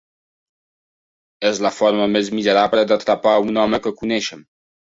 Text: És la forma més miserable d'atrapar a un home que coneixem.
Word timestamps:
És 1.49 1.61
la 1.67 1.73
forma 1.75 2.09
més 2.15 2.33
miserable 2.39 2.87
d'atrapar 2.93 3.37
a 3.37 3.47
un 3.51 3.65
home 3.67 3.83
que 3.87 3.95
coneixem. 4.05 4.45